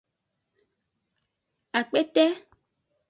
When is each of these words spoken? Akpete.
Akpete. 1.79 2.25